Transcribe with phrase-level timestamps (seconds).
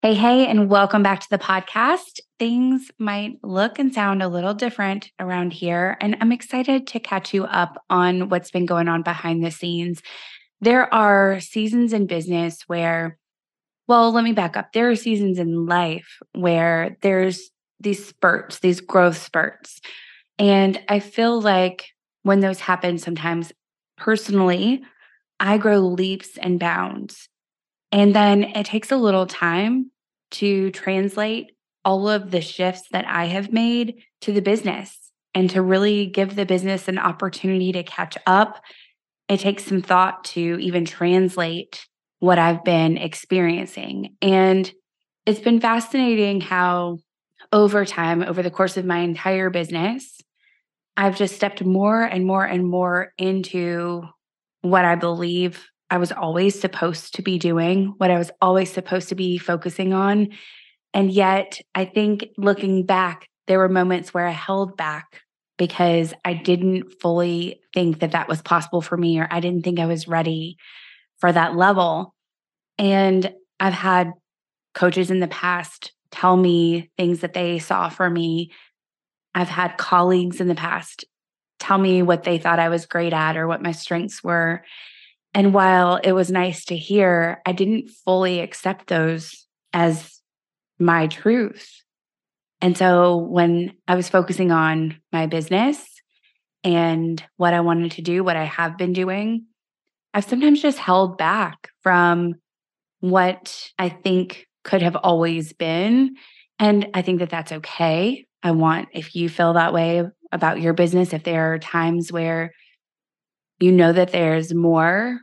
[0.00, 2.20] Hey, hey, and welcome back to the podcast.
[2.38, 7.34] Things might look and sound a little different around here, and I'm excited to catch
[7.34, 10.00] you up on what's been going on behind the scenes.
[10.60, 13.18] There are seasons in business where,
[13.88, 14.72] well, let me back up.
[14.72, 19.80] There are seasons in life where there's these spurts, these growth spurts.
[20.38, 21.86] And I feel like
[22.22, 23.52] when those happen, sometimes
[23.96, 24.80] personally,
[25.40, 27.28] I grow leaps and bounds
[27.92, 29.90] and then it takes a little time
[30.32, 31.52] to translate
[31.84, 36.36] all of the shifts that I have made to the business and to really give
[36.36, 38.62] the business an opportunity to catch up.
[39.28, 41.86] It takes some thought to even translate
[42.18, 44.16] what I've been experiencing.
[44.20, 44.70] And
[45.24, 46.98] it's been fascinating how,
[47.52, 50.18] over time, over the course of my entire business,
[50.96, 54.02] I've just stepped more and more and more into
[54.62, 59.08] what I believe I was always supposed to be doing, what I was always supposed
[59.08, 60.28] to be focusing on.
[60.92, 65.22] And yet, I think looking back, there were moments where I held back
[65.56, 69.80] because I didn't fully think that that was possible for me, or I didn't think
[69.80, 70.56] I was ready
[71.18, 72.14] for that level.
[72.78, 74.12] And I've had
[74.74, 78.52] coaches in the past tell me things that they saw for me.
[79.34, 81.04] I've had colleagues in the past
[81.58, 84.62] tell me what they thought I was great at or what my strengths were.
[85.34, 90.20] And while it was nice to hear, I didn't fully accept those as
[90.78, 91.82] my truth.
[92.60, 95.84] And so when I was focusing on my business
[96.64, 99.46] and what I wanted to do, what I have been doing,
[100.14, 102.34] I've sometimes just held back from
[103.00, 106.16] what I think could have always been.
[106.58, 108.26] And I think that that's okay.
[108.42, 112.52] I want, if you feel that way about your business, if there are times where
[113.60, 115.20] you know that there's more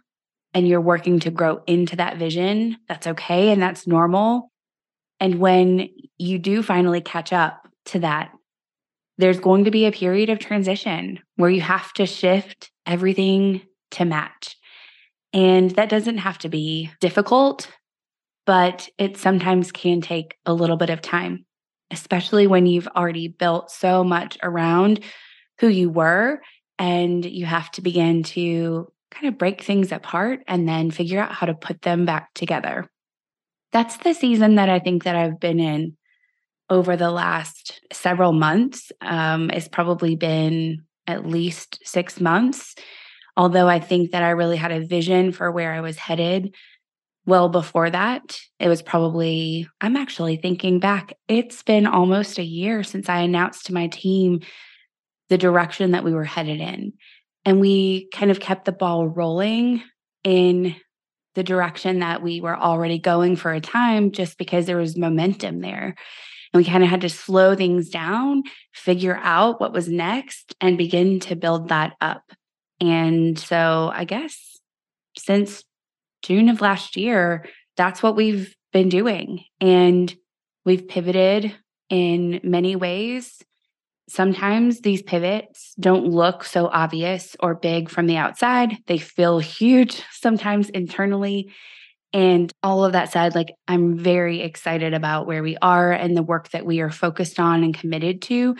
[0.53, 4.51] and you're working to grow into that vision, that's okay and that's normal.
[5.19, 8.31] And when you do finally catch up to that,
[9.17, 14.05] there's going to be a period of transition where you have to shift everything to
[14.05, 14.57] match.
[15.33, 17.69] And that doesn't have to be difficult,
[18.45, 21.45] but it sometimes can take a little bit of time,
[21.91, 25.01] especially when you've already built so much around
[25.59, 26.41] who you were
[26.77, 31.31] and you have to begin to kind of break things apart and then figure out
[31.31, 32.89] how to put them back together.
[33.71, 35.97] That's the season that I think that I've been in
[36.69, 38.91] over the last several months.
[39.01, 42.75] Um, it's probably been at least six months.
[43.37, 46.55] Although I think that I really had a vision for where I was headed
[47.25, 48.39] well before that.
[48.59, 53.65] It was probably, I'm actually thinking back, it's been almost a year since I announced
[53.65, 54.41] to my team
[55.29, 56.93] the direction that we were headed in.
[57.45, 59.83] And we kind of kept the ball rolling
[60.23, 60.75] in
[61.35, 65.61] the direction that we were already going for a time just because there was momentum
[65.61, 65.95] there.
[66.53, 68.43] And we kind of had to slow things down,
[68.73, 72.23] figure out what was next, and begin to build that up.
[72.79, 74.57] And so I guess
[75.17, 75.63] since
[76.23, 77.45] June of last year,
[77.77, 79.43] that's what we've been doing.
[79.61, 80.13] And
[80.65, 81.53] we've pivoted
[81.89, 83.41] in many ways
[84.07, 88.77] sometimes these pivots don't look so obvious or big from the outside.
[88.87, 91.51] They feel huge sometimes internally.
[92.13, 96.23] And all of that said, like I'm very excited about where we are and the
[96.23, 98.55] work that we are focused on and committed to.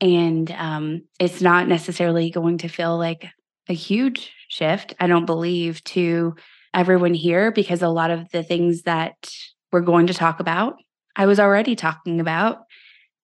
[0.00, 3.26] And um, it's not necessarily going to feel like
[3.68, 6.34] a huge shift, I don't believe, to
[6.74, 9.30] everyone here because a lot of the things that
[9.70, 10.76] we're going to talk about,
[11.14, 12.58] I was already talking about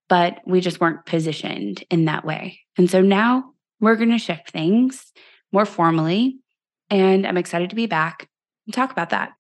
[0.09, 2.61] but we just weren't positioned in that way.
[2.77, 5.12] And so now we're going to shift things
[5.53, 6.39] more formally.
[6.91, 8.29] And I'm excited to be back
[8.67, 9.33] and talk about that.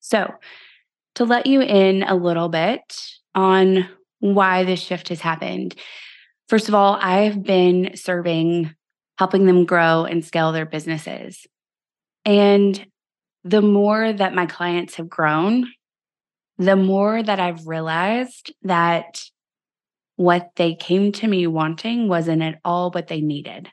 [0.00, 0.34] So,
[1.16, 2.80] to let you in a little bit
[3.34, 3.88] on
[4.20, 5.74] why this shift has happened.
[6.48, 8.74] First of all, I've been serving
[9.18, 11.46] helping them grow and scale their businesses.
[12.24, 12.86] And
[13.42, 15.66] the more that my clients have grown,
[16.56, 19.24] the more that I've realized that
[20.18, 23.68] what they came to me wanting wasn't at all what they needed.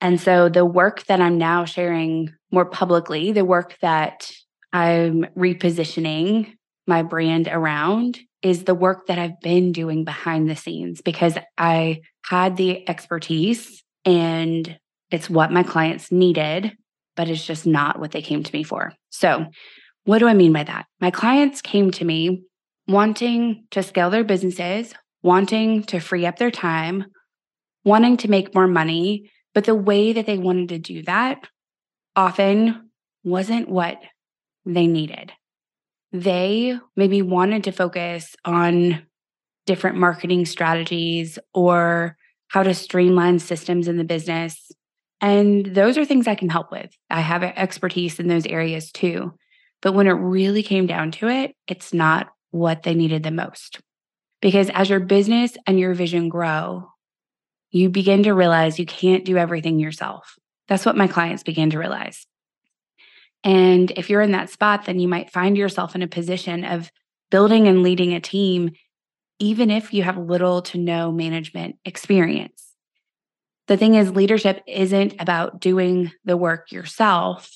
[0.00, 4.30] And so the work that I'm now sharing more publicly, the work that
[4.72, 6.54] I'm repositioning
[6.86, 12.00] my brand around is the work that I've been doing behind the scenes because I
[12.24, 14.78] had the expertise and
[15.10, 16.72] it's what my clients needed,
[17.16, 18.94] but it's just not what they came to me for.
[19.10, 19.44] So,
[20.04, 20.86] what do I mean by that?
[21.02, 22.44] My clients came to me
[22.88, 24.94] wanting to scale their businesses,
[25.26, 27.04] wanting to free up their time,
[27.84, 31.48] wanting to make more money, but the way that they wanted to do that
[32.14, 32.90] often
[33.24, 33.98] wasn't what
[34.64, 35.32] they needed.
[36.12, 39.02] They maybe wanted to focus on
[39.66, 44.70] different marketing strategies or how to streamline systems in the business.
[45.20, 46.90] And those are things I can help with.
[47.10, 49.34] I have expertise in those areas too.
[49.82, 53.80] But when it really came down to it, it's not what they needed the most.
[54.46, 56.88] Because as your business and your vision grow,
[57.72, 60.36] you begin to realize you can't do everything yourself.
[60.68, 62.24] That's what my clients began to realize.
[63.42, 66.92] And if you're in that spot, then you might find yourself in a position of
[67.28, 68.70] building and leading a team,
[69.40, 72.72] even if you have little to no management experience.
[73.66, 77.50] The thing is, leadership isn't about doing the work yourself,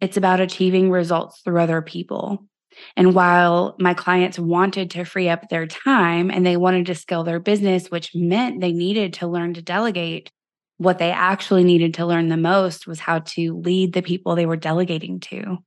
[0.00, 2.48] it's about achieving results through other people.
[2.96, 7.24] And while my clients wanted to free up their time and they wanted to scale
[7.24, 10.30] their business, which meant they needed to learn to delegate,
[10.78, 14.46] what they actually needed to learn the most was how to lead the people they
[14.46, 15.58] were delegating to.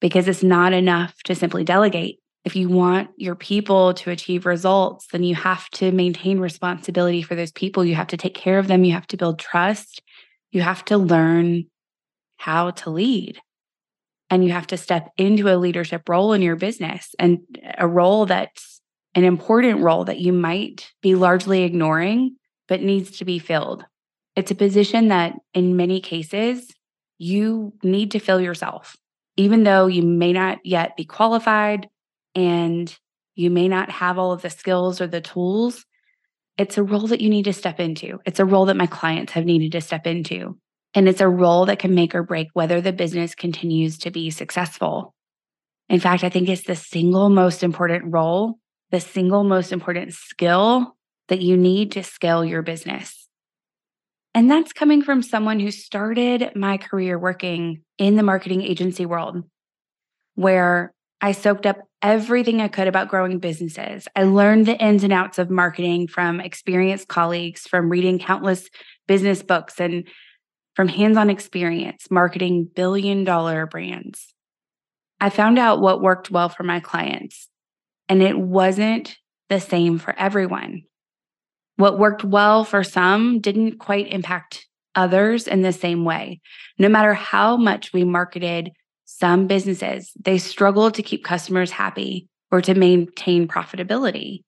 [0.00, 2.18] Because it's not enough to simply delegate.
[2.44, 7.34] If you want your people to achieve results, then you have to maintain responsibility for
[7.34, 7.84] those people.
[7.84, 8.84] You have to take care of them.
[8.84, 10.00] You have to build trust.
[10.52, 11.64] You have to learn
[12.36, 13.40] how to lead.
[14.28, 17.40] And you have to step into a leadership role in your business and
[17.78, 18.80] a role that's
[19.14, 22.36] an important role that you might be largely ignoring,
[22.68, 23.84] but needs to be filled.
[24.34, 26.74] It's a position that in many cases
[27.18, 28.96] you need to fill yourself,
[29.36, 31.88] even though you may not yet be qualified
[32.34, 32.94] and
[33.34, 35.86] you may not have all of the skills or the tools.
[36.58, 38.18] It's a role that you need to step into.
[38.26, 40.58] It's a role that my clients have needed to step into.
[40.96, 44.30] And it's a role that can make or break whether the business continues to be
[44.30, 45.14] successful.
[45.90, 48.58] In fact, I think it's the single most important role,
[48.90, 50.96] the single most important skill
[51.28, 53.28] that you need to scale your business.
[54.34, 59.44] And that's coming from someone who started my career working in the marketing agency world,
[60.34, 64.08] where I soaked up everything I could about growing businesses.
[64.16, 68.68] I learned the ins and outs of marketing from experienced colleagues, from reading countless
[69.06, 70.06] business books, and
[70.76, 74.34] from hands on experience marketing billion dollar brands.
[75.18, 77.48] I found out what worked well for my clients,
[78.08, 79.16] and it wasn't
[79.48, 80.82] the same for everyone.
[81.76, 86.40] What worked well for some didn't quite impact others in the same way.
[86.78, 88.70] No matter how much we marketed
[89.06, 94.40] some businesses, they struggled to keep customers happy or to maintain profitability.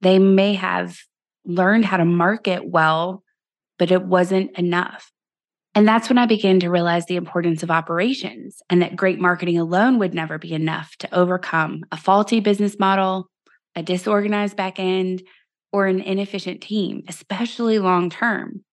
[0.00, 0.98] They may have
[1.44, 3.22] learned how to market well,
[3.78, 5.12] but it wasn't enough.
[5.76, 9.58] And that's when I began to realize the importance of operations and that great marketing
[9.58, 13.28] alone would never be enough to overcome a faulty business model,
[13.74, 15.22] a disorganized back end,
[15.74, 18.64] or an inefficient team, especially long term.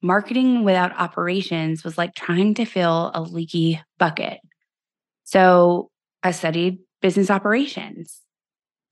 [0.00, 4.38] Marketing without operations was like trying to fill a leaky bucket.
[5.24, 5.90] So
[6.22, 8.22] I studied business operations.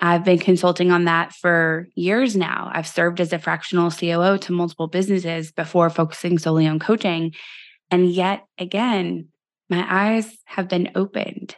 [0.04, 2.70] I've been consulting on that for years now.
[2.74, 7.32] I've served as a fractional COO to multiple businesses before focusing solely on coaching.
[7.90, 9.28] And yet again,
[9.70, 11.56] my eyes have been opened.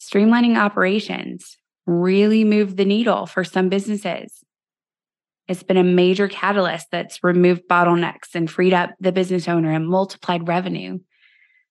[0.00, 1.56] Streamlining operations
[1.86, 4.42] really moved the needle for some businesses.
[5.46, 9.86] It's been a major catalyst that's removed bottlenecks and freed up the business owner and
[9.86, 10.98] multiplied revenue.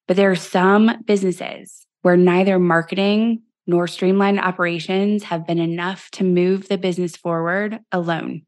[0.08, 6.24] But there are some businesses where neither marketing nor streamlined operations have been enough to
[6.24, 8.44] move the business forward alone.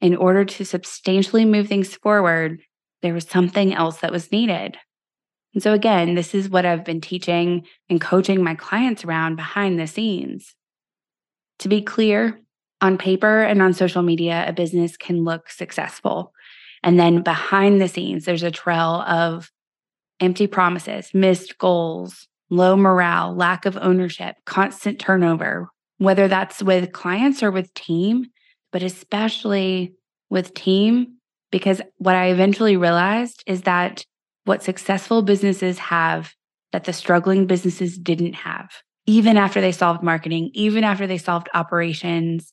[0.00, 2.60] In order to substantially move things forward,
[3.02, 4.76] there was something else that was needed.
[5.54, 9.78] And so, again, this is what I've been teaching and coaching my clients around behind
[9.78, 10.54] the scenes.
[11.60, 12.38] To be clear,
[12.80, 16.34] on paper and on social media, a business can look successful.
[16.82, 19.50] And then behind the scenes, there's a trail of
[20.20, 27.42] empty promises, missed goals, low morale, lack of ownership, constant turnover, whether that's with clients
[27.42, 28.26] or with team,
[28.72, 29.94] but especially
[30.30, 31.16] with team,
[31.50, 34.04] Because what I eventually realized is that
[34.44, 36.34] what successful businesses have
[36.72, 38.70] that the struggling businesses didn't have,
[39.06, 42.52] even after they solved marketing, even after they solved operations,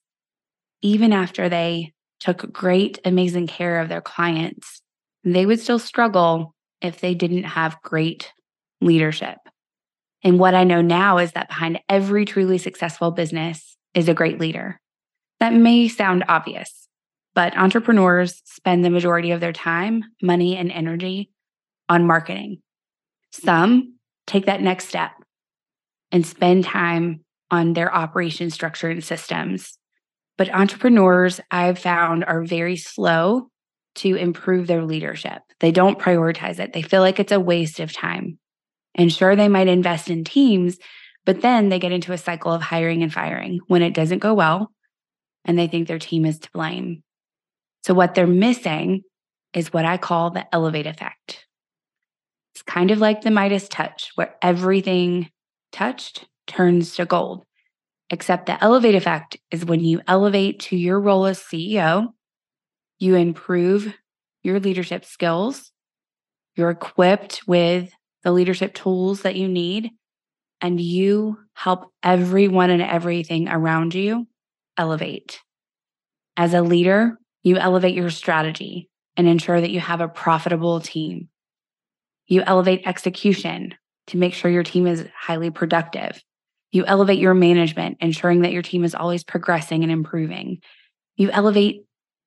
[0.82, 4.82] even after they took great, amazing care of their clients,
[5.24, 8.32] they would still struggle if they didn't have great
[8.80, 9.38] leadership.
[10.24, 14.40] And what I know now is that behind every truly successful business is a great
[14.40, 14.80] leader.
[15.40, 16.88] That may sound obvious,
[17.34, 21.30] but entrepreneurs spend the majority of their time, money, and energy
[21.90, 22.62] on marketing.
[23.32, 25.12] Some take that next step
[26.12, 29.78] and spend time on their operation structure and systems.
[30.38, 33.50] But entrepreneurs, I've found, are very slow
[33.96, 35.42] to improve their leadership.
[35.60, 38.40] They don't prioritize it, they feel like it's a waste of time.
[38.96, 40.78] And sure, they might invest in teams,
[41.26, 44.34] but then they get into a cycle of hiring and firing when it doesn't go
[44.34, 44.72] well
[45.46, 47.04] and they think their team is to blame.
[47.84, 49.02] So, what they're missing
[49.54, 51.46] is what I call the elevate effect.
[52.54, 55.30] It's kind of like the Midas touch, where everything
[55.72, 57.46] touched turns to gold.
[58.10, 62.10] Except the elevate effect is when you elevate to your role as CEO,
[63.00, 63.94] you improve
[64.44, 65.72] your leadership skills,
[66.56, 67.92] you're equipped with
[68.24, 69.92] the leadership tools that you need,
[70.62, 74.28] and you help everyone and everything around you
[74.78, 75.42] elevate.
[76.38, 81.30] As a leader, you elevate your strategy and ensure that you have a profitable team.
[82.28, 83.76] You elevate execution
[84.08, 86.22] to make sure your team is highly productive.
[86.72, 90.62] You elevate your management, ensuring that your team is always progressing and improving.
[91.18, 91.84] You elevate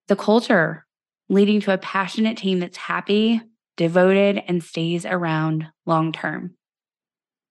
[0.07, 0.87] the culture,
[1.29, 3.41] leading to a passionate team that's happy,
[3.77, 6.55] devoted, and stays around long term.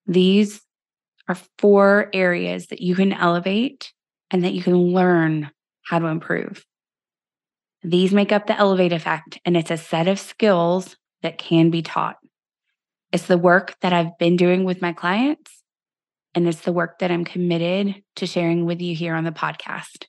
[0.08, 0.62] These
[1.28, 3.92] are four areas that you can elevate
[4.32, 5.52] and that you can learn
[5.84, 6.66] how to improve.
[7.84, 11.82] These make up the elevate effect, and it's a set of skills that can be
[11.82, 12.18] taught.
[13.12, 15.62] It's the work that I've been doing with my clients,
[16.34, 20.06] and it's the work that I'm committed to sharing with you here on the podcast.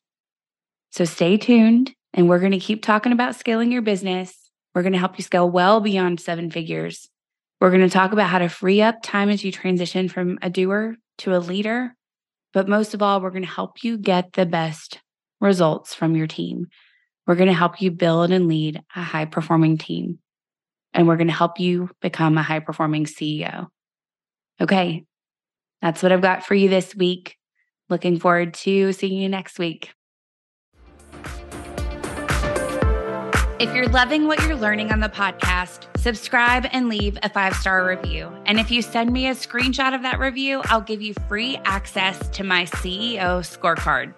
[0.91, 4.46] So stay tuned, and we're going to keep talking about scaling your business.
[4.77, 7.09] We're going to help you scale well beyond seven figures.
[7.61, 10.51] We're going to talk about how to free up time as you transition from a
[10.51, 11.97] doer to a leader
[12.57, 15.03] but most of all, we're going to help you get the best
[15.43, 16.69] results from your team.
[17.27, 20.21] We're going to help you build and lead a high performing team.
[20.95, 23.67] And we're going to help you become a high performing CEO.
[24.59, 25.05] Okay,
[25.83, 27.37] that's what I've got for you this week.
[27.91, 29.93] Looking forward to seeing you next week.
[33.59, 37.89] If you're loving what you're learning on the podcast, subscribe and leave a five star
[37.89, 38.31] review.
[38.45, 42.29] And if you send me a screenshot of that review, I'll give you free access
[42.37, 44.13] to my CEO scorecard.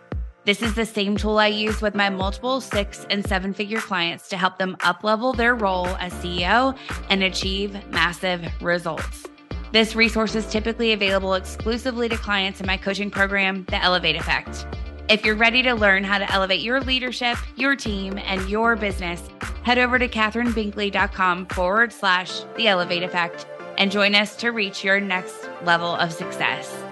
[0.44, 4.28] This is the same tool I use with my multiple six and seven figure clients
[4.30, 6.76] to help them uplevel their role as CEO
[7.08, 9.28] and achieve massive results.
[9.70, 14.66] This resource is typically available exclusively to clients in my coaching program, The Elevate Effect.
[15.08, 19.26] If you're ready to learn how to elevate your leadership, your team, and your business,
[19.62, 23.46] head over to kathrynbinkley.com forward slash the elevate effect
[23.78, 26.87] and join us to reach your next level of success.